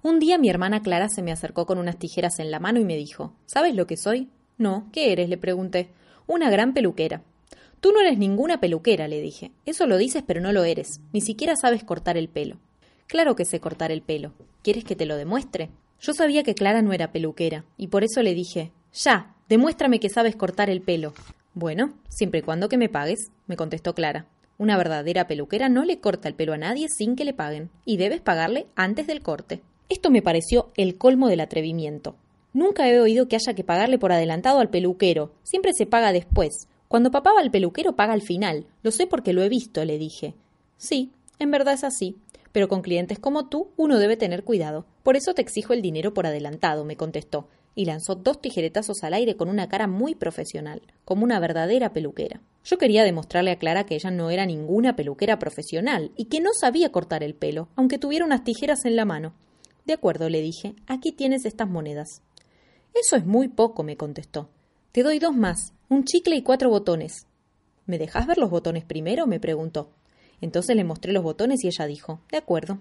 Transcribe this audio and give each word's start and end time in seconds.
Un 0.00 0.20
día 0.20 0.38
mi 0.38 0.48
hermana 0.48 0.80
Clara 0.80 1.08
se 1.08 1.22
me 1.22 1.32
acercó 1.32 1.66
con 1.66 1.76
unas 1.78 1.98
tijeras 1.98 2.38
en 2.38 2.52
la 2.52 2.60
mano 2.60 2.78
y 2.78 2.84
me 2.84 2.96
dijo, 2.96 3.32
¿Sabes 3.46 3.74
lo 3.74 3.86
que 3.88 3.96
soy? 3.96 4.28
No, 4.56 4.88
¿qué 4.92 5.12
eres? 5.12 5.28
le 5.28 5.38
pregunté. 5.38 5.90
Una 6.26 6.50
gran 6.50 6.72
peluquera. 6.72 7.22
Tú 7.80 7.90
no 7.92 8.00
eres 8.00 8.16
ninguna 8.16 8.60
peluquera, 8.60 9.08
le 9.08 9.20
dije. 9.20 9.50
Eso 9.66 9.86
lo 9.86 9.96
dices, 9.96 10.22
pero 10.26 10.40
no 10.40 10.52
lo 10.52 10.62
eres. 10.62 11.00
Ni 11.12 11.20
siquiera 11.20 11.56
sabes 11.56 11.82
cortar 11.82 12.16
el 12.16 12.28
pelo. 12.28 12.58
Claro 13.08 13.34
que 13.34 13.44
sé 13.44 13.58
cortar 13.58 13.90
el 13.90 14.02
pelo. 14.02 14.32
¿Quieres 14.62 14.84
que 14.84 14.94
te 14.94 15.06
lo 15.06 15.16
demuestre? 15.16 15.70
Yo 16.00 16.12
sabía 16.12 16.44
que 16.44 16.54
Clara 16.54 16.80
no 16.82 16.92
era 16.92 17.10
peluquera, 17.10 17.64
y 17.76 17.88
por 17.88 18.04
eso 18.04 18.22
le 18.22 18.34
dije, 18.34 18.70
Ya, 18.92 19.34
demuéstrame 19.48 19.98
que 19.98 20.10
sabes 20.10 20.36
cortar 20.36 20.70
el 20.70 20.80
pelo. 20.80 21.12
Bueno, 21.54 21.94
siempre 22.08 22.40
y 22.40 22.42
cuando 22.42 22.68
que 22.68 22.78
me 22.78 22.88
pagues, 22.88 23.32
me 23.48 23.56
contestó 23.56 23.94
Clara. 23.94 24.26
Una 24.58 24.76
verdadera 24.76 25.26
peluquera 25.26 25.68
no 25.68 25.84
le 25.84 25.98
corta 25.98 26.28
el 26.28 26.34
pelo 26.34 26.52
a 26.52 26.58
nadie 26.58 26.88
sin 26.88 27.16
que 27.16 27.24
le 27.24 27.34
paguen, 27.34 27.70
y 27.84 27.96
debes 27.96 28.20
pagarle 28.20 28.66
antes 28.76 29.06
del 29.08 29.22
corte. 29.22 29.62
Esto 29.88 30.10
me 30.10 30.20
pareció 30.20 30.70
el 30.76 30.98
colmo 30.98 31.28
del 31.28 31.40
atrevimiento. 31.40 32.16
Nunca 32.52 32.88
he 32.88 33.00
oído 33.00 33.26
que 33.26 33.36
haya 33.36 33.54
que 33.54 33.64
pagarle 33.64 33.98
por 33.98 34.12
adelantado 34.12 34.60
al 34.60 34.68
peluquero, 34.68 35.32
siempre 35.42 35.72
se 35.72 35.86
paga 35.86 36.12
después. 36.12 36.68
Cuando 36.88 37.10
papá 37.10 37.32
va 37.34 37.40
al 37.40 37.50
peluquero 37.50 37.96
paga 37.96 38.12
al 38.12 38.22
final. 38.22 38.66
Lo 38.82 38.90
sé 38.90 39.06
porque 39.06 39.32
lo 39.32 39.42
he 39.42 39.48
visto, 39.48 39.84
le 39.84 39.98
dije. 39.98 40.34
Sí, 40.76 41.12
en 41.38 41.50
verdad 41.50 41.74
es 41.74 41.84
así. 41.84 42.16
Pero 42.52 42.68
con 42.68 42.82
clientes 42.82 43.18
como 43.18 43.48
tú 43.48 43.70
uno 43.76 43.98
debe 43.98 44.16
tener 44.16 44.44
cuidado. 44.44 44.86
Por 45.02 45.16
eso 45.16 45.34
te 45.34 45.42
exijo 45.42 45.72
el 45.72 45.82
dinero 45.82 46.12
por 46.12 46.26
adelantado, 46.26 46.84
me 46.84 46.96
contestó, 46.96 47.48
y 47.74 47.84
lanzó 47.84 48.14
dos 48.14 48.40
tijeretazos 48.40 49.02
al 49.04 49.14
aire 49.14 49.36
con 49.36 49.48
una 49.48 49.68
cara 49.68 49.86
muy 49.86 50.14
profesional, 50.14 50.82
como 51.04 51.24
una 51.24 51.40
verdadera 51.40 51.92
peluquera. 51.92 52.40
Yo 52.64 52.76
quería 52.76 53.04
demostrarle 53.04 53.52
a 53.52 53.58
Clara 53.58 53.84
que 53.84 53.94
ella 53.94 54.10
no 54.10 54.30
era 54.30 54.44
ninguna 54.44 54.96
peluquera 54.96 55.38
profesional 55.38 56.10
y 56.16 56.26
que 56.26 56.40
no 56.40 56.50
sabía 56.52 56.90
cortar 56.90 57.22
el 57.22 57.34
pelo, 57.34 57.68
aunque 57.76 57.98
tuviera 57.98 58.24
unas 58.24 58.44
tijeras 58.44 58.84
en 58.84 58.96
la 58.96 59.04
mano. 59.04 59.32
De 59.88 59.94
acuerdo, 59.94 60.28
le 60.28 60.42
dije, 60.42 60.74
aquí 60.86 61.12
tienes 61.12 61.46
estas 61.46 61.66
monedas. 61.66 62.20
Eso 62.92 63.16
es 63.16 63.24
muy 63.24 63.48
poco, 63.48 63.82
me 63.82 63.96
contestó. 63.96 64.50
Te 64.92 65.02
doy 65.02 65.18
dos 65.18 65.34
más, 65.34 65.72
un 65.88 66.04
chicle 66.04 66.36
y 66.36 66.42
cuatro 66.42 66.68
botones. 66.68 67.26
¿Me 67.86 67.96
dejas 67.96 68.26
ver 68.26 68.36
los 68.36 68.50
botones 68.50 68.84
primero? 68.84 69.26
me 69.26 69.40
preguntó. 69.40 69.88
Entonces 70.42 70.76
le 70.76 70.84
mostré 70.84 71.14
los 71.14 71.22
botones 71.22 71.64
y 71.64 71.68
ella 71.68 71.86
dijo, 71.86 72.20
de 72.30 72.36
acuerdo. 72.36 72.80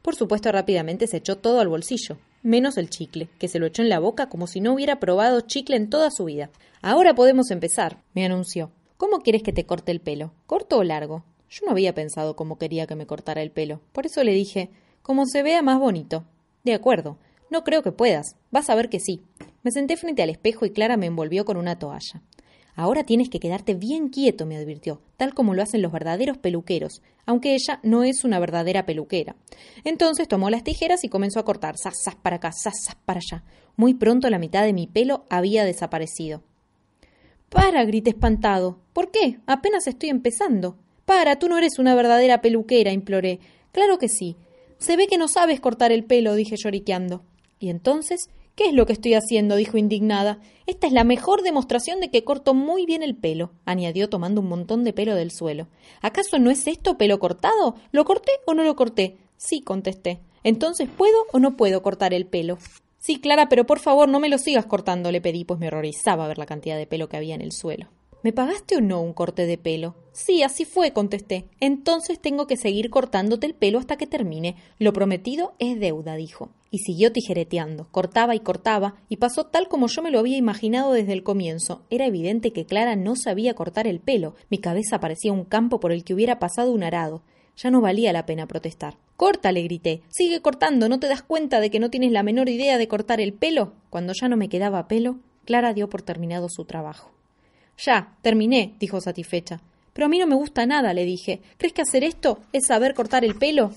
Por 0.00 0.14
supuesto, 0.14 0.52
rápidamente 0.52 1.08
se 1.08 1.16
echó 1.16 1.38
todo 1.38 1.58
al 1.58 1.66
bolsillo, 1.66 2.18
menos 2.44 2.76
el 2.76 2.88
chicle, 2.88 3.28
que 3.40 3.48
se 3.48 3.58
lo 3.58 3.66
echó 3.66 3.82
en 3.82 3.88
la 3.88 3.98
boca 3.98 4.28
como 4.28 4.46
si 4.46 4.60
no 4.60 4.74
hubiera 4.74 5.00
probado 5.00 5.40
chicle 5.40 5.74
en 5.74 5.90
toda 5.90 6.12
su 6.12 6.26
vida. 6.26 6.50
Ahora 6.82 7.16
podemos 7.16 7.50
empezar, 7.50 8.00
me 8.14 8.24
anunció. 8.24 8.70
¿Cómo 8.96 9.22
quieres 9.22 9.42
que 9.42 9.52
te 9.52 9.66
corte 9.66 9.90
el 9.90 10.00
pelo? 10.00 10.32
¿Corto 10.46 10.78
o 10.78 10.84
largo? 10.84 11.24
Yo 11.50 11.66
no 11.66 11.72
había 11.72 11.96
pensado 11.96 12.36
cómo 12.36 12.58
quería 12.58 12.86
que 12.86 12.94
me 12.94 13.08
cortara 13.08 13.42
el 13.42 13.50
pelo, 13.50 13.80
por 13.90 14.06
eso 14.06 14.22
le 14.22 14.34
dije, 14.34 14.70
como 15.02 15.26
se 15.26 15.42
vea 15.42 15.60
más 15.60 15.80
bonito. 15.80 16.24
De 16.64 16.74
acuerdo. 16.74 17.18
No 17.50 17.62
creo 17.62 17.82
que 17.82 17.92
puedas. 17.92 18.36
Vas 18.50 18.70
a 18.70 18.74
ver 18.74 18.88
que 18.88 18.98
sí. 18.98 19.22
Me 19.62 19.70
senté 19.70 19.96
frente 19.96 20.22
al 20.22 20.30
espejo 20.30 20.66
y 20.66 20.70
Clara 20.70 20.96
me 20.96 21.06
envolvió 21.06 21.44
con 21.44 21.56
una 21.56 21.78
toalla. 21.78 22.22
Ahora 22.76 23.04
tienes 23.04 23.28
que 23.28 23.38
quedarte 23.38 23.74
bien 23.74 24.08
quieto, 24.08 24.46
me 24.46 24.56
advirtió, 24.56 25.00
tal 25.16 25.32
como 25.32 25.54
lo 25.54 25.62
hacen 25.62 25.80
los 25.80 25.92
verdaderos 25.92 26.38
peluqueros, 26.38 27.02
aunque 27.24 27.54
ella 27.54 27.78
no 27.84 28.02
es 28.02 28.24
una 28.24 28.40
verdadera 28.40 28.84
peluquera. 28.84 29.36
Entonces 29.84 30.26
tomó 30.26 30.50
las 30.50 30.64
tijeras 30.64 31.04
y 31.04 31.08
comenzó 31.08 31.38
a 31.38 31.44
cortar, 31.44 31.76
sas, 31.76 31.94
para 32.20 32.36
acá, 32.36 32.50
sas, 32.50 32.96
para 33.04 33.20
allá. 33.20 33.44
Muy 33.76 33.94
pronto 33.94 34.28
la 34.28 34.40
mitad 34.40 34.64
de 34.64 34.72
mi 34.72 34.88
pelo 34.88 35.24
había 35.30 35.64
desaparecido. 35.64 36.42
Para, 37.48 37.84
grité 37.84 38.10
espantado. 38.10 38.80
¿Por 38.92 39.12
qué? 39.12 39.38
Apenas 39.46 39.86
estoy 39.86 40.08
empezando. 40.08 40.76
Para, 41.04 41.38
tú 41.38 41.48
no 41.48 41.56
eres 41.56 41.78
una 41.78 41.94
verdadera 41.94 42.40
peluquera, 42.40 42.90
imploré. 42.90 43.38
Claro 43.70 43.98
que 43.98 44.08
sí. 44.08 44.36
Se 44.84 44.98
ve 44.98 45.06
que 45.06 45.16
no 45.16 45.28
sabes 45.28 45.60
cortar 45.60 45.92
el 45.92 46.04
pelo, 46.04 46.34
dije 46.34 46.56
lloriqueando. 46.58 47.22
¿Y 47.58 47.70
entonces? 47.70 48.28
¿Qué 48.54 48.66
es 48.66 48.74
lo 48.74 48.84
que 48.84 48.92
estoy 48.92 49.14
haciendo? 49.14 49.56
dijo 49.56 49.78
indignada. 49.78 50.40
Esta 50.66 50.86
es 50.86 50.92
la 50.92 51.04
mejor 51.04 51.40
demostración 51.40 52.00
de 52.00 52.10
que 52.10 52.22
corto 52.22 52.52
muy 52.52 52.84
bien 52.84 53.02
el 53.02 53.16
pelo, 53.16 53.52
añadió 53.64 54.10
tomando 54.10 54.42
un 54.42 54.48
montón 54.50 54.84
de 54.84 54.92
pelo 54.92 55.14
del 55.14 55.30
suelo. 55.30 55.68
¿Acaso 56.02 56.38
no 56.38 56.50
es 56.50 56.66
esto 56.66 56.98
pelo 56.98 57.18
cortado? 57.18 57.76
¿Lo 57.92 58.04
corté 58.04 58.32
o 58.44 58.52
no 58.52 58.62
lo 58.62 58.76
corté? 58.76 59.16
Sí, 59.38 59.62
contesté. 59.62 60.20
Entonces, 60.42 60.86
¿puedo 60.94 61.16
o 61.32 61.38
no 61.38 61.56
puedo 61.56 61.80
cortar 61.80 62.12
el 62.12 62.26
pelo? 62.26 62.58
Sí, 62.98 63.20
Clara, 63.20 63.48
pero 63.48 63.64
por 63.64 63.78
favor 63.78 64.10
no 64.10 64.20
me 64.20 64.28
lo 64.28 64.36
sigas 64.36 64.66
cortando, 64.66 65.10
le 65.10 65.22
pedí, 65.22 65.46
pues 65.46 65.58
me 65.58 65.68
horrorizaba 65.68 66.28
ver 66.28 66.36
la 66.36 66.44
cantidad 66.44 66.76
de 66.76 66.86
pelo 66.86 67.08
que 67.08 67.16
había 67.16 67.34
en 67.34 67.40
el 67.40 67.52
suelo. 67.52 67.88
¿Me 68.24 68.32
pagaste 68.32 68.78
o 68.78 68.80
no 68.80 69.02
un 69.02 69.12
corte 69.12 69.44
de 69.44 69.58
pelo? 69.58 69.96
Sí, 70.12 70.42
así 70.42 70.64
fue, 70.64 70.94
contesté. 70.94 71.44
Entonces 71.60 72.18
tengo 72.18 72.46
que 72.46 72.56
seguir 72.56 72.88
cortándote 72.88 73.46
el 73.46 73.54
pelo 73.54 73.78
hasta 73.78 73.98
que 73.98 74.06
termine. 74.06 74.56
Lo 74.78 74.94
prometido 74.94 75.52
es 75.58 75.78
deuda, 75.78 76.16
dijo. 76.16 76.48
Y 76.70 76.78
siguió 76.78 77.12
tijereteando. 77.12 77.86
Cortaba 77.90 78.34
y 78.34 78.40
cortaba, 78.40 78.94
y 79.10 79.18
pasó 79.18 79.44
tal 79.44 79.68
como 79.68 79.88
yo 79.88 80.00
me 80.00 80.10
lo 80.10 80.20
había 80.20 80.38
imaginado 80.38 80.94
desde 80.94 81.12
el 81.12 81.22
comienzo. 81.22 81.82
Era 81.90 82.06
evidente 82.06 82.50
que 82.54 82.64
Clara 82.64 82.96
no 82.96 83.14
sabía 83.14 83.52
cortar 83.52 83.86
el 83.86 84.00
pelo. 84.00 84.36
Mi 84.48 84.56
cabeza 84.56 85.00
parecía 85.00 85.30
un 85.30 85.44
campo 85.44 85.78
por 85.78 85.92
el 85.92 86.02
que 86.02 86.14
hubiera 86.14 86.38
pasado 86.38 86.72
un 86.72 86.82
arado. 86.82 87.20
Ya 87.58 87.70
no 87.70 87.82
valía 87.82 88.14
la 88.14 88.24
pena 88.24 88.46
protestar. 88.46 88.96
Corta, 89.18 89.52
le 89.52 89.60
grité. 89.64 90.00
Sigue 90.08 90.40
cortando. 90.40 90.88
¿No 90.88 90.98
te 90.98 91.08
das 91.08 91.22
cuenta 91.22 91.60
de 91.60 91.70
que 91.70 91.78
no 91.78 91.90
tienes 91.90 92.10
la 92.10 92.22
menor 92.22 92.48
idea 92.48 92.78
de 92.78 92.88
cortar 92.88 93.20
el 93.20 93.34
pelo? 93.34 93.74
Cuando 93.90 94.14
ya 94.18 94.30
no 94.30 94.38
me 94.38 94.48
quedaba 94.48 94.88
pelo, 94.88 95.18
Clara 95.44 95.74
dio 95.74 95.90
por 95.90 96.00
terminado 96.00 96.48
su 96.48 96.64
trabajo. 96.64 97.10
Ya, 97.78 98.16
terminé, 98.22 98.74
dijo 98.78 99.00
satisfecha. 99.00 99.60
Pero 99.92 100.06
a 100.06 100.08
mí 100.08 100.18
no 100.18 100.26
me 100.26 100.34
gusta 100.34 100.66
nada, 100.66 100.92
le 100.92 101.04
dije. 101.04 101.40
¿Crees 101.56 101.72
que 101.72 101.82
hacer 101.82 102.04
esto 102.04 102.40
es 102.52 102.66
saber 102.66 102.94
cortar 102.94 103.24
el 103.24 103.36
pelo? 103.36 103.72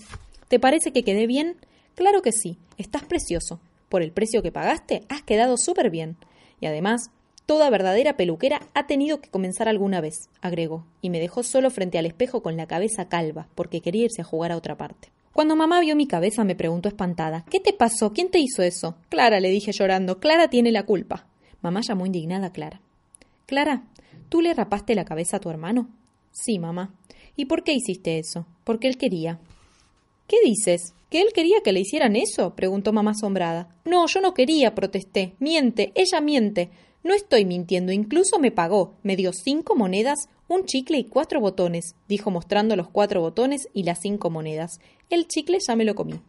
¿Te 0.48 0.60
parece 0.60 0.92
que 0.92 1.04
quedé 1.04 1.28
bien? 1.28 1.58
Claro 1.96 2.22
que 2.22 2.32
sí, 2.32 2.58
estás 2.78 3.04
precioso. 3.04 3.60
Por 3.90 4.02
el 4.02 4.12
precio 4.12 4.42
que 4.42 4.52
pagaste, 4.52 5.04
has 5.10 5.22
quedado 5.22 5.58
súper 5.58 5.90
bien. 5.90 6.18
Y 6.60 6.66
además, 6.66 7.12
toda 7.46 7.70
verdadera 7.70 8.18
peluquera 8.18 8.62
ha 8.74 8.88
tenido 8.88 9.22
que 9.22 9.30
comenzar 9.30 9.68
alguna 9.68 10.02
vez, 10.02 10.30
agregó, 10.42 10.86
y 11.02 11.10
me 11.10 11.20
dejó 11.20 11.44
solo 11.44 11.70
frente 11.70 11.98
al 11.98 12.06
espejo 12.06 12.42
con 12.42 12.58
la 12.58 12.68
cabeza 12.68 13.08
calva, 13.08 13.48
porque 13.56 13.82
quería 13.82 14.06
irse 14.06 14.22
a 14.22 14.26
jugar 14.26 14.52
a 14.52 14.58
otra 14.58 14.76
parte. 14.76 15.12
Cuando 15.38 15.56
mamá 15.56 15.80
vio 15.80 15.96
mi 15.96 16.08
cabeza 16.08 16.44
me 16.44 16.56
preguntó 16.56 16.90
espantada 16.90 17.46
¿Qué 17.52 17.60
te 17.60 17.72
pasó? 17.72 18.12
¿Quién 18.12 18.32
te 18.32 18.40
hizo 18.40 18.64
eso? 18.64 18.96
Clara, 19.10 19.40
le 19.40 19.52
dije 19.52 19.72
llorando. 19.72 20.20
Clara 20.20 20.50
tiene 20.50 20.72
la 20.72 20.84
culpa. 20.84 21.28
Mamá 21.62 21.82
llamó 21.82 22.08
indignada 22.08 22.48
a 22.48 22.52
Clara. 22.52 22.82
Clara, 23.48 23.84
¿tú 24.28 24.42
le 24.42 24.54
rapaste 24.54 24.94
la 24.94 25.06
cabeza 25.06 25.38
a 25.38 25.40
tu 25.40 25.50
hermano? 25.50 25.88
Sí, 26.34 26.60
mamá. 26.60 26.94
¿Y 27.38 27.46
por 27.46 27.64
qué 27.64 27.72
hiciste 27.72 28.20
eso? 28.20 28.46
Porque 28.66 28.90
él 28.90 28.98
quería. 28.98 29.40
¿Qué 30.28 30.36
dices? 30.44 30.94
¿Que 31.10 31.22
él 31.22 31.30
quería 31.34 31.62
que 31.64 31.72
le 31.72 31.80
hicieran 31.80 32.18
eso? 32.18 32.56
preguntó 32.56 32.92
mamá 32.92 33.12
asombrada. 33.12 33.74
No, 33.86 34.06
yo 34.08 34.20
no 34.20 34.34
quería, 34.34 34.76
protesté. 34.76 35.34
Miente, 35.40 35.94
ella 35.96 36.20
miente. 36.20 36.72
No 37.06 37.14
estoy 37.14 37.46
mintiendo, 37.46 37.94
incluso 37.94 38.38
me 38.38 38.52
pagó. 38.52 38.96
Me 39.02 39.16
dio 39.16 39.32
cinco 39.32 39.78
monedas, 39.78 40.28
un 40.50 40.66
chicle 40.66 40.98
y 40.98 41.06
cuatro 41.06 41.40
botones, 41.40 41.96
dijo 42.10 42.30
mostrando 42.30 42.76
los 42.76 42.90
cuatro 42.90 43.22
botones 43.22 43.70
y 43.74 43.84
las 43.84 44.00
cinco 44.02 44.30
monedas. 44.30 44.72
El 45.10 45.26
chicle 45.26 45.60
ya 45.66 45.78
me 45.78 45.86
lo 45.86 45.96
comí. 45.96 46.20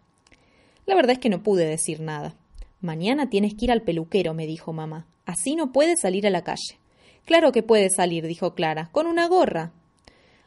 La 0.87 0.95
verdad 0.95 1.15
es 1.15 1.19
que 1.19 1.31
no 1.31 1.43
pude 1.43 1.67
decir 1.67 1.99
nada. 1.99 2.37
Mañana 2.81 3.29
tienes 3.29 3.55
que 3.55 3.65
ir 3.65 3.73
al 3.73 3.83
peluquero, 3.83 4.35
me 4.35 4.47
dijo 4.47 4.73
mamá. 4.73 5.09
Así 5.27 5.57
no 5.57 5.73
puedes 5.73 6.01
salir 6.01 6.25
a 6.25 6.31
la 6.31 6.45
calle. 6.45 6.79
Claro 7.25 7.53
que 7.53 7.63
puede 7.63 7.91
salir, 7.91 8.27
dijo 8.27 8.55
Clara, 8.55 8.89
con 8.93 9.07
una 9.07 9.29
gorra. 9.29 9.73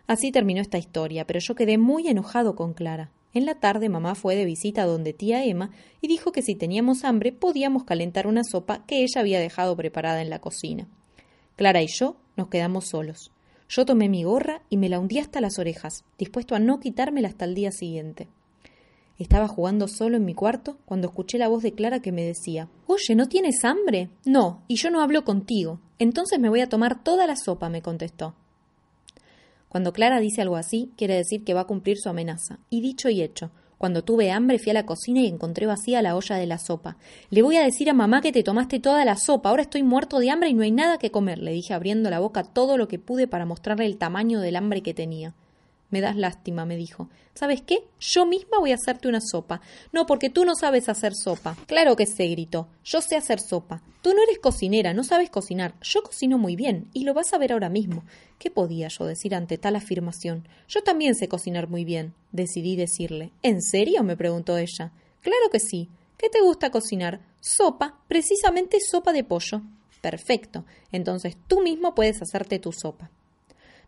Así 0.07 0.31
terminó 0.31 0.61
esta 0.61 0.77
historia, 0.77 1.25
pero 1.25 1.39
yo 1.39 1.55
quedé 1.55 1.77
muy 1.77 2.07
enojado 2.07 2.55
con 2.55 2.73
Clara. 2.73 3.11
En 3.33 3.45
la 3.45 3.55
tarde 3.55 3.87
mamá 3.87 4.15
fue 4.15 4.35
de 4.35 4.45
visita 4.45 4.85
donde 4.85 5.13
tía 5.13 5.45
Emma 5.45 5.71
y 6.01 6.07
dijo 6.07 6.31
que 6.31 6.41
si 6.41 6.55
teníamos 6.55 7.05
hambre 7.05 7.31
podíamos 7.31 7.85
calentar 7.85 8.27
una 8.27 8.43
sopa 8.43 8.85
que 8.85 9.03
ella 9.03 9.21
había 9.21 9.39
dejado 9.39 9.77
preparada 9.77 10.21
en 10.21 10.29
la 10.29 10.39
cocina. 10.39 10.87
Clara 11.55 11.81
y 11.81 11.87
yo 11.87 12.17
nos 12.35 12.49
quedamos 12.49 12.89
solos. 12.89 13.31
Yo 13.69 13.85
tomé 13.85 14.09
mi 14.09 14.23
gorra 14.23 14.63
y 14.69 14.75
me 14.75 14.89
la 14.89 14.99
hundí 14.99 15.19
hasta 15.19 15.39
las 15.39 15.59
orejas, 15.59 16.03
dispuesto 16.17 16.55
a 16.55 16.59
no 16.59 16.81
quitármela 16.81 17.29
hasta 17.29 17.45
el 17.45 17.55
día 17.55 17.71
siguiente. 17.71 18.27
Estaba 19.19 19.47
jugando 19.47 19.87
solo 19.87 20.17
en 20.17 20.25
mi 20.25 20.33
cuarto 20.33 20.77
cuando 20.85 21.07
escuché 21.07 21.37
la 21.37 21.47
voz 21.47 21.61
de 21.61 21.73
Clara 21.73 22.01
que 22.01 22.11
me 22.11 22.23
decía 22.23 22.69
Oye, 22.87 23.15
¿no 23.15 23.27
tienes 23.27 23.63
hambre? 23.63 24.09
No, 24.25 24.63
y 24.67 24.75
yo 24.75 24.89
no 24.89 25.01
hablo 25.01 25.23
contigo. 25.23 25.79
Entonces 25.99 26.39
me 26.39 26.49
voy 26.49 26.61
a 26.61 26.69
tomar 26.69 27.03
toda 27.03 27.27
la 27.27 27.35
sopa, 27.35 27.69
me 27.69 27.83
contestó. 27.83 28.33
Cuando 29.69 29.93
Clara 29.93 30.19
dice 30.19 30.41
algo 30.41 30.57
así, 30.57 30.91
quiere 30.97 31.15
decir 31.15 31.45
que 31.45 31.53
va 31.53 31.61
a 31.61 31.67
cumplir 31.67 31.97
su 31.97 32.09
amenaza. 32.09 32.59
Y 32.69 32.81
dicho 32.81 33.09
y 33.09 33.21
hecho, 33.21 33.51
Cuando 33.77 34.03
tuve 34.03 34.29
hambre 34.29 34.59
fui 34.59 34.69
a 34.69 34.73
la 34.75 34.85
cocina 34.85 35.21
y 35.21 35.27
encontré 35.27 35.65
vacía 35.65 36.01
la 36.03 36.15
olla 36.15 36.35
de 36.35 36.45
la 36.45 36.59
sopa. 36.59 36.97
Le 37.31 37.41
voy 37.41 37.55
a 37.55 37.63
decir 37.63 37.89
a 37.89 37.93
mamá 37.93 38.21
que 38.21 38.31
te 38.31 38.43
tomaste 38.43 38.79
toda 38.79 39.05
la 39.05 39.15
sopa. 39.15 39.49
Ahora 39.49 39.63
estoy 39.63 39.81
muerto 39.81 40.19
de 40.19 40.29
hambre 40.29 40.49
y 40.49 40.53
no 40.53 40.61
hay 40.61 40.71
nada 40.71 40.97
que 40.99 41.09
comer, 41.09 41.39
le 41.39 41.51
dije 41.51 41.73
abriendo 41.73 42.09
la 42.09 42.19
boca 42.19 42.43
todo 42.43 42.77
lo 42.77 42.87
que 42.87 42.99
pude 42.99 43.27
para 43.27 43.45
mostrarle 43.45 43.85
el 43.85 43.97
tamaño 43.97 44.39
del 44.39 44.55
hambre 44.55 44.83
que 44.83 44.93
tenía. 44.93 45.33
Me 45.91 46.01
das 46.01 46.15
lástima, 46.15 46.65
me 46.65 46.77
dijo. 46.77 47.09
¿Sabes 47.33 47.61
qué? 47.61 47.83
Yo 47.99 48.25
misma 48.25 48.59
voy 48.59 48.71
a 48.71 48.75
hacerte 48.75 49.07
una 49.07 49.21
sopa. 49.21 49.61
No, 49.91 50.05
porque 50.05 50.29
tú 50.29 50.45
no 50.45 50.55
sabes 50.55 50.89
hacer 50.89 51.13
sopa. 51.13 51.55
Claro 51.67 51.95
que 51.95 52.05
sé, 52.05 52.27
gritó. 52.27 52.69
Yo 52.83 53.01
sé 53.01 53.15
hacer 53.15 53.39
sopa. 53.39 53.83
Tú 54.01 54.13
no 54.13 54.23
eres 54.23 54.39
cocinera, 54.39 54.93
no 54.93 55.03
sabes 55.03 55.29
cocinar. 55.29 55.75
Yo 55.81 56.01
cocino 56.01 56.37
muy 56.37 56.55
bien, 56.55 56.89
y 56.93 57.03
lo 57.03 57.13
vas 57.13 57.33
a 57.33 57.37
ver 57.37 57.53
ahora 57.53 57.69
mismo. 57.69 58.03
¿Qué 58.39 58.49
podía 58.49 58.87
yo 58.87 59.05
decir 59.05 59.35
ante 59.35 59.57
tal 59.57 59.75
afirmación? 59.75 60.47
Yo 60.67 60.81
también 60.81 61.13
sé 61.13 61.27
cocinar 61.27 61.67
muy 61.69 61.85
bien. 61.85 62.13
Decidí 62.31 62.75
decirle. 62.75 63.31
¿En 63.43 63.61
serio? 63.61 64.03
me 64.03 64.17
preguntó 64.17 64.57
ella. 64.57 64.91
Claro 65.21 65.49
que 65.51 65.59
sí. 65.59 65.89
¿Qué 66.17 66.29
te 66.29 66.41
gusta 66.41 66.71
cocinar? 66.71 67.21
Sopa, 67.41 67.99
precisamente 68.07 68.77
sopa 68.79 69.11
de 69.11 69.23
pollo. 69.23 69.61
Perfecto. 70.01 70.65
Entonces 70.91 71.35
tú 71.47 71.61
mismo 71.61 71.93
puedes 71.95 72.21
hacerte 72.21 72.59
tu 72.59 72.71
sopa. 72.71 73.11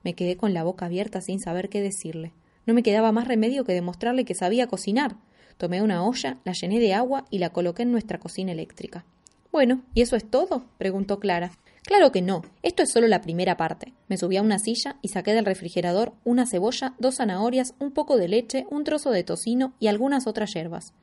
Me 0.04 0.14
quedé 0.14 0.38
con 0.38 0.54
la 0.54 0.64
boca 0.64 0.86
abierta 0.86 1.22
sin 1.22 1.40
saber 1.40 1.70
qué 1.70 1.82
decirle. 1.82 2.34
No 2.66 2.74
me 2.74 2.84
quedaba 2.84 3.12
más 3.12 3.28
remedio 3.28 3.66
que 3.66 3.74
demostrarle 3.74 4.26
que 4.26 4.36
sabía 4.36 4.68
cocinar. 4.68 5.16
Tomé 5.58 5.82
una 5.82 6.06
olla, 6.06 6.38
la 6.44 6.54
llené 6.54 6.80
de 6.80 6.94
agua 6.94 7.26
y 7.30 7.40
la 7.40 7.52
coloqué 7.52 7.84
en 7.84 7.92
nuestra 7.92 8.20
cocina 8.20 8.52
eléctrica. 8.52 9.06
Bueno, 9.52 9.84
¿y 9.94 10.02
eso 10.02 10.16
es 10.16 10.30
todo? 10.30 10.66
preguntó 10.78 11.20
Clara. 11.20 11.52
Claro 11.84 12.12
que 12.12 12.22
no, 12.22 12.44
esto 12.62 12.82
es 12.82 12.92
solo 12.92 13.08
la 13.08 13.22
primera 13.22 13.58
parte. 13.58 13.94
Me 14.08 14.18
subí 14.18 14.38
a 14.38 14.42
una 14.42 14.58
silla 14.58 14.98
y 15.02 15.10
saqué 15.10 15.34
del 15.34 15.46
refrigerador 15.46 16.14
una 16.24 16.48
cebolla, 16.48 16.96
dos 16.98 17.16
zanahorias, 17.18 17.76
un 17.80 17.92
poco 17.92 18.18
de 18.18 18.30
leche, 18.30 18.66
un 18.70 18.86
trozo 18.86 19.12
de 19.12 19.24
tocino 19.24 19.74
y 19.80 19.88
algunas 19.88 20.26
otras 20.26 20.54
hierbas. 20.54 20.94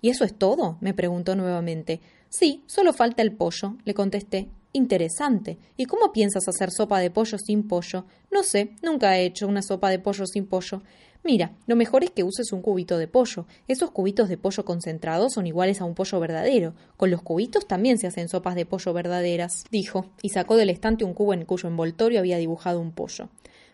¿Y 0.00 0.08
eso 0.08 0.24
es 0.24 0.32
todo? 0.32 0.78
me 0.80 0.94
preguntó 0.94 1.34
nuevamente. 1.34 2.00
Sí, 2.28 2.62
solo 2.66 2.92
falta 2.92 3.22
el 3.22 3.32
pollo, 3.32 3.76
le 3.84 3.92
contesté, 3.92 4.48
Interesante. 4.72 5.58
¿Y 5.76 5.86
cómo 5.86 6.12
piensas 6.12 6.46
hacer 6.46 6.70
sopa 6.70 7.00
de 7.00 7.10
pollo 7.10 7.38
sin 7.38 7.66
pollo? 7.66 8.04
No 8.30 8.44
sé, 8.44 8.76
nunca 8.82 9.18
he 9.18 9.24
hecho 9.24 9.48
una 9.48 9.62
sopa 9.62 9.90
de 9.90 9.98
pollo 9.98 10.26
sin 10.26 10.46
pollo. 10.46 10.82
Mira, 11.24 11.56
lo 11.66 11.74
mejor 11.74 12.04
es 12.04 12.10
que 12.10 12.22
uses 12.22 12.52
un 12.52 12.62
cubito 12.62 12.96
de 12.96 13.08
pollo. 13.08 13.46
Esos 13.66 13.90
cubitos 13.90 14.28
de 14.28 14.38
pollo 14.38 14.64
concentrados 14.64 15.34
son 15.34 15.48
iguales 15.48 15.80
a 15.80 15.84
un 15.84 15.94
pollo 15.94 16.20
verdadero. 16.20 16.74
Con 16.96 17.10
los 17.10 17.20
cubitos 17.20 17.66
también 17.66 17.98
se 17.98 18.06
hacen 18.06 18.28
sopas 18.28 18.54
de 18.54 18.64
pollo 18.64 18.92
verdaderas, 18.92 19.64
dijo, 19.70 20.06
y 20.22 20.28
sacó 20.30 20.56
del 20.56 20.70
estante 20.70 21.04
un 21.04 21.14
cubo 21.14 21.34
en 21.34 21.44
cuyo 21.44 21.68
envoltorio 21.68 22.20
había 22.20 22.38
dibujado 22.38 22.80
un 22.80 22.92
pollo. 22.92 23.28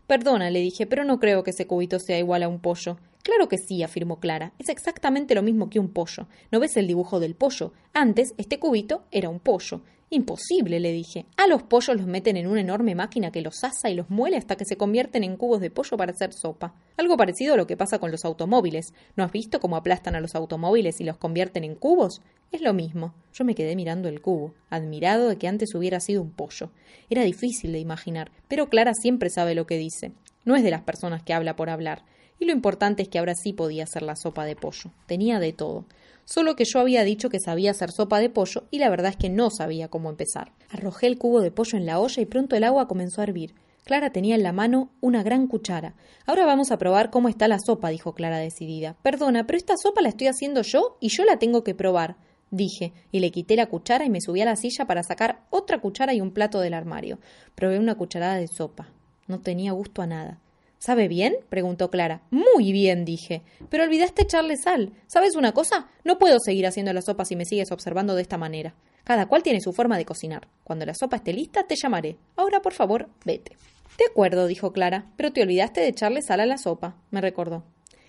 Perdona, 0.06 0.50
le 0.50 0.60
dije, 0.60 0.86
pero 0.86 1.04
no 1.04 1.20
creo 1.20 1.44
que 1.44 1.50
ese 1.50 1.66
cubito 1.66 1.98
sea 1.98 2.18
igual 2.18 2.42
a 2.42 2.48
un 2.48 2.60
pollo. 2.60 2.96
Claro 3.22 3.48
que 3.48 3.58
sí, 3.58 3.82
afirmó 3.82 4.20
Clara. 4.20 4.52
Es 4.58 4.68
exactamente 4.68 5.34
lo 5.34 5.42
mismo 5.42 5.68
que 5.68 5.80
un 5.80 5.88
pollo. 5.88 6.28
¿No 6.52 6.60
ves 6.60 6.76
el 6.76 6.86
dibujo 6.86 7.20
del 7.20 7.34
pollo? 7.34 7.72
Antes, 7.92 8.34
este 8.38 8.58
cubito 8.60 9.02
era 9.10 9.28
un 9.28 9.40
pollo. 9.40 9.82
Imposible, 10.08 10.78
le 10.78 10.92
dije. 10.92 11.26
A 11.36 11.48
los 11.48 11.64
pollos 11.64 11.96
los 11.96 12.06
meten 12.06 12.36
en 12.36 12.46
una 12.46 12.60
enorme 12.60 12.94
máquina 12.94 13.32
que 13.32 13.40
los 13.40 13.64
asa 13.64 13.90
y 13.90 13.94
los 13.94 14.08
muele 14.08 14.36
hasta 14.36 14.54
que 14.54 14.64
se 14.64 14.76
convierten 14.76 15.24
en 15.24 15.36
cubos 15.36 15.60
de 15.60 15.70
pollo 15.70 15.96
para 15.96 16.12
hacer 16.12 16.32
sopa. 16.32 16.74
Algo 16.96 17.16
parecido 17.16 17.54
a 17.54 17.56
lo 17.56 17.66
que 17.66 17.76
pasa 17.76 17.98
con 17.98 18.12
los 18.12 18.24
automóviles. 18.24 18.94
¿No 19.16 19.24
has 19.24 19.32
visto 19.32 19.58
cómo 19.58 19.76
aplastan 19.76 20.14
a 20.14 20.20
los 20.20 20.36
automóviles 20.36 21.00
y 21.00 21.04
los 21.04 21.16
convierten 21.16 21.64
en 21.64 21.74
cubos? 21.74 22.22
Es 22.52 22.60
lo 22.60 22.72
mismo. 22.72 23.14
Yo 23.32 23.44
me 23.44 23.56
quedé 23.56 23.74
mirando 23.74 24.08
el 24.08 24.20
cubo, 24.20 24.54
admirado 24.70 25.28
de 25.28 25.38
que 25.38 25.48
antes 25.48 25.74
hubiera 25.74 25.98
sido 25.98 26.22
un 26.22 26.30
pollo. 26.30 26.70
Era 27.10 27.24
difícil 27.24 27.72
de 27.72 27.80
imaginar, 27.80 28.30
pero 28.46 28.68
Clara 28.68 28.94
siempre 28.94 29.28
sabe 29.28 29.56
lo 29.56 29.66
que 29.66 29.76
dice. 29.76 30.12
No 30.44 30.54
es 30.54 30.62
de 30.62 30.70
las 30.70 30.82
personas 30.82 31.24
que 31.24 31.34
habla 31.34 31.56
por 31.56 31.68
hablar. 31.68 32.04
Y 32.38 32.44
lo 32.44 32.52
importante 32.52 33.02
es 33.02 33.08
que 33.08 33.18
ahora 33.18 33.34
sí 33.34 33.52
podía 33.52 33.84
hacer 33.84 34.02
la 34.02 34.14
sopa 34.14 34.44
de 34.44 34.54
pollo. 34.54 34.92
Tenía 35.06 35.40
de 35.40 35.52
todo 35.52 35.86
solo 36.26 36.56
que 36.56 36.66
yo 36.66 36.80
había 36.80 37.04
dicho 37.04 37.30
que 37.30 37.40
sabía 37.40 37.70
hacer 37.70 37.90
sopa 37.90 38.18
de 38.18 38.28
pollo 38.28 38.64
y 38.70 38.78
la 38.80 38.90
verdad 38.90 39.12
es 39.12 39.16
que 39.16 39.30
no 39.30 39.48
sabía 39.48 39.88
cómo 39.88 40.10
empezar. 40.10 40.52
Arrojé 40.68 41.06
el 41.06 41.16
cubo 41.16 41.40
de 41.40 41.50
pollo 41.50 41.78
en 41.78 41.86
la 41.86 41.98
olla 41.98 42.20
y 42.20 42.26
pronto 42.26 42.54
el 42.54 42.64
agua 42.64 42.86
comenzó 42.86 43.22
a 43.22 43.24
hervir. 43.24 43.54
Clara 43.86 44.10
tenía 44.10 44.34
en 44.34 44.42
la 44.42 44.52
mano 44.52 44.90
una 45.00 45.22
gran 45.22 45.46
cuchara. 45.46 45.94
Ahora 46.26 46.44
vamos 46.44 46.72
a 46.72 46.76
probar 46.76 47.10
cómo 47.10 47.28
está 47.28 47.46
la 47.46 47.60
sopa, 47.60 47.88
dijo 47.88 48.14
Clara 48.14 48.38
decidida. 48.38 48.96
Perdona, 49.02 49.46
pero 49.46 49.56
esta 49.56 49.76
sopa 49.76 50.02
la 50.02 50.08
estoy 50.08 50.26
haciendo 50.26 50.62
yo 50.62 50.98
y 51.00 51.08
yo 51.08 51.24
la 51.24 51.38
tengo 51.38 51.62
que 51.62 51.76
probar, 51.76 52.16
dije, 52.50 52.92
y 53.12 53.20
le 53.20 53.30
quité 53.30 53.54
la 53.54 53.66
cuchara 53.66 54.04
y 54.04 54.10
me 54.10 54.20
subí 54.20 54.40
a 54.40 54.44
la 54.44 54.56
silla 54.56 54.86
para 54.86 55.04
sacar 55.04 55.46
otra 55.50 55.80
cuchara 55.80 56.14
y 56.14 56.20
un 56.20 56.32
plato 56.32 56.60
del 56.60 56.74
armario. 56.74 57.20
Probé 57.54 57.78
una 57.78 57.94
cucharada 57.94 58.34
de 58.34 58.48
sopa. 58.48 58.88
No 59.28 59.40
tenía 59.40 59.70
gusto 59.70 60.02
a 60.02 60.06
nada. 60.06 60.40
¿Sabe 60.78 61.08
bien? 61.08 61.36
preguntó 61.48 61.90
Clara. 61.90 62.22
Muy 62.30 62.72
bien, 62.72 63.04
dije. 63.04 63.42
Pero 63.70 63.84
olvidaste 63.84 64.22
echarle 64.22 64.56
sal. 64.56 64.92
¿Sabes 65.06 65.34
una 65.34 65.52
cosa? 65.52 65.88
No 66.04 66.18
puedo 66.18 66.38
seguir 66.38 66.66
haciendo 66.66 66.92
la 66.92 67.02
sopa 67.02 67.24
si 67.24 67.34
me 67.34 67.44
sigues 67.44 67.72
observando 67.72 68.14
de 68.14 68.22
esta 68.22 68.38
manera. 68.38 68.74
Cada 69.04 69.26
cual 69.26 69.42
tiene 69.42 69.60
su 69.60 69.72
forma 69.72 69.96
de 69.96 70.04
cocinar. 70.04 70.48
Cuando 70.64 70.84
la 70.84 70.94
sopa 70.94 71.16
esté 71.16 71.32
lista, 71.32 71.66
te 71.66 71.76
llamaré. 71.76 72.18
Ahora, 72.36 72.60
por 72.60 72.72
favor, 72.72 73.08
vete. 73.24 73.56
De 73.98 74.04
acuerdo, 74.10 74.46
dijo 74.46 74.72
Clara, 74.72 75.06
pero 75.16 75.32
te 75.32 75.42
olvidaste 75.42 75.80
de 75.80 75.88
echarle 75.88 76.20
sal 76.20 76.40
a 76.40 76.46
la 76.46 76.58
sopa, 76.58 76.96
me 77.10 77.22
recordó. 77.22 77.64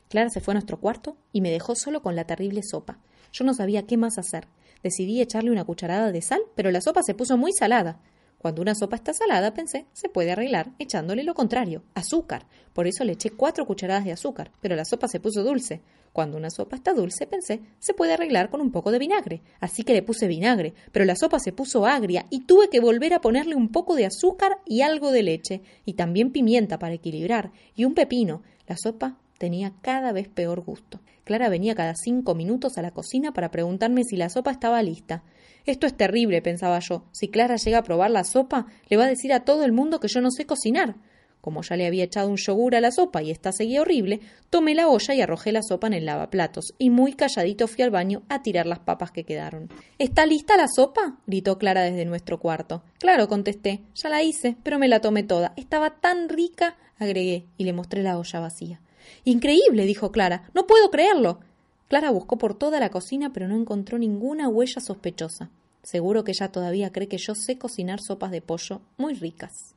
Clara 0.09 0.29
se 0.29 0.41
fue 0.41 0.51
a 0.51 0.55
nuestro 0.55 0.79
cuarto 0.79 1.17
y 1.31 1.41
me 1.41 1.51
dejó 1.51 1.75
solo 1.75 2.01
con 2.01 2.15
la 2.15 2.25
terrible 2.25 2.61
sopa. 2.63 2.99
Yo 3.31 3.45
no 3.45 3.53
sabía 3.53 3.83
qué 3.83 3.95
más 3.95 4.17
hacer. 4.17 4.47
Decidí 4.83 5.21
echarle 5.21 5.51
una 5.51 5.65
cucharada 5.65 6.11
de 6.11 6.21
sal, 6.21 6.41
pero 6.55 6.71
la 6.71 6.81
sopa 6.81 7.03
se 7.03 7.13
puso 7.13 7.37
muy 7.37 7.51
salada. 7.53 7.99
Cuando 8.37 8.61
una 8.61 8.75
sopa 8.75 8.95
está 8.95 9.13
salada, 9.13 9.53
pensé, 9.53 9.87
se 9.93 10.09
puede 10.09 10.31
arreglar 10.31 10.71
echándole 10.77 11.23
lo 11.23 11.33
contrario, 11.33 11.83
azúcar. 11.95 12.45
Por 12.73 12.85
eso 12.85 13.03
le 13.03 13.13
eché 13.13 13.31
cuatro 13.31 13.65
cucharadas 13.65 14.05
de 14.05 14.11
azúcar, 14.11 14.51
pero 14.61 14.75
la 14.75 14.85
sopa 14.85 15.07
se 15.07 15.19
puso 15.19 15.43
dulce. 15.43 15.81
Cuando 16.13 16.37
una 16.37 16.49
sopa 16.51 16.75
está 16.75 16.93
dulce, 16.93 17.25
pensé, 17.25 17.61
se 17.79 17.93
puede 17.93 18.13
arreglar 18.13 18.49
con 18.49 18.61
un 18.61 18.71
poco 18.71 18.91
de 18.91 18.99
vinagre. 18.99 19.41
Así 19.59 19.83
que 19.83 19.93
le 19.93 20.03
puse 20.03 20.27
vinagre, 20.27 20.73
pero 20.91 21.05
la 21.05 21.15
sopa 21.15 21.39
se 21.39 21.51
puso 21.51 21.85
agria 21.85 22.27
y 22.29 22.41
tuve 22.41 22.69
que 22.69 22.79
volver 22.79 23.13
a 23.13 23.21
ponerle 23.21 23.55
un 23.55 23.69
poco 23.69 23.95
de 23.95 24.05
azúcar 24.05 24.59
y 24.65 24.81
algo 24.81 25.11
de 25.11 25.23
leche, 25.23 25.61
y 25.85 25.93
también 25.93 26.31
pimienta 26.31 26.77
para 26.77 26.93
equilibrar, 26.93 27.51
y 27.75 27.85
un 27.85 27.95
pepino. 27.95 28.43
La 28.67 28.77
sopa 28.77 29.17
tenía 29.37 29.73
cada 29.81 30.11
vez 30.11 30.27
peor 30.27 30.61
gusto. 30.61 30.99
Clara 31.23 31.49
venía 31.49 31.75
cada 31.75 31.93
cinco 31.95 32.35
minutos 32.35 32.77
a 32.77 32.81
la 32.81 32.91
cocina 32.91 33.33
para 33.33 33.51
preguntarme 33.51 34.03
si 34.03 34.15
la 34.15 34.29
sopa 34.29 34.51
estaba 34.51 34.81
lista. 34.81 35.23
Esto 35.67 35.85
es 35.85 35.97
terrible, 35.97 36.41
pensaba 36.41 36.79
yo. 36.79 37.03
Si 37.11 37.27
Clara 37.27 37.57
llega 37.57 37.79
a 37.79 37.83
probar 37.83 38.09
la 38.09 38.23
sopa, 38.23 38.67
le 38.87 38.95
va 38.95 39.03
a 39.03 39.09
decir 39.09 39.33
a 39.33 39.41
todo 39.41 39.65
el 39.65 39.73
mundo 39.73 39.99
que 39.99 40.07
yo 40.07 40.21
no 40.21 40.31
sé 40.31 40.45
cocinar. 40.45 40.95
Como 41.41 41.61
ya 41.61 41.75
le 41.75 41.85
había 41.85 42.05
echado 42.05 42.29
un 42.29 42.37
yogur 42.37 42.75
a 42.75 42.79
la 42.79 42.89
sopa 42.89 43.21
y 43.21 43.31
esta 43.31 43.51
seguía 43.51 43.81
horrible, 43.81 44.21
tomé 44.49 44.75
la 44.75 44.87
olla 44.87 45.13
y 45.13 45.19
arrojé 45.19 45.51
la 45.51 45.61
sopa 45.61 45.87
en 45.87 45.93
el 45.93 46.05
lavaplatos, 46.05 46.73
y 46.77 46.89
muy 46.89 47.13
calladito 47.13 47.67
fui 47.67 47.83
al 47.83 47.91
baño 47.91 48.23
a 48.29 48.41
tirar 48.43 48.65
las 48.65 48.79
papas 48.79 49.11
que 49.11 49.25
quedaron. 49.25 49.69
¿Está 49.99 50.25
lista 50.25 50.55
la 50.55 50.69
sopa? 50.69 51.17
gritó 51.27 51.57
Clara 51.57 51.81
desde 51.81 52.05
nuestro 52.05 52.39
cuarto. 52.39 52.83
Claro, 52.97 53.27
contesté. 53.27 53.81
Ya 53.93 54.07
la 54.07 54.23
hice, 54.23 54.55
pero 54.63 54.79
me 54.79 54.87
la 54.87 55.01
tomé 55.01 55.23
toda. 55.23 55.51
Estaba 55.57 55.99
tan 55.99 56.29
rica, 56.29 56.77
agregué, 56.97 57.45
y 57.57 57.65
le 57.65 57.73
mostré 57.73 58.03
la 58.03 58.17
olla 58.17 58.39
vacía. 58.39 58.79
Increíble, 59.25 59.83
dijo 59.83 60.13
Clara. 60.13 60.49
No 60.53 60.65
puedo 60.65 60.89
creerlo. 60.91 61.39
Clara 61.87 62.11
buscó 62.11 62.37
por 62.37 62.53
toda 62.53 62.79
la 62.79 62.89
cocina, 62.89 63.31
pero 63.31 63.47
no 63.47 63.55
encontró 63.55 63.97
ninguna 63.97 64.49
huella 64.49 64.81
sospechosa. 64.81 65.49
Seguro 65.83 66.25
que 66.25 66.31
ella 66.31 66.51
todavía 66.51 66.91
cree 66.91 67.07
que 67.07 67.17
yo 67.17 67.33
sé 67.33 67.57
cocinar 67.57 68.01
sopas 68.01 68.31
de 68.31 68.41
pollo 68.41 68.81
muy 68.97 69.13
ricas. 69.13 69.76